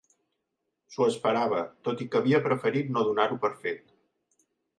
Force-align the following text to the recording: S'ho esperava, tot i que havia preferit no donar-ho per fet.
S'ho 0.93 1.03
esperava, 1.09 1.59
tot 1.89 2.01
i 2.07 2.07
que 2.15 2.19
havia 2.21 2.41
preferit 2.49 2.91
no 2.97 3.05
donar-ho 3.11 3.39
per 3.45 3.53
fet. 3.61 3.87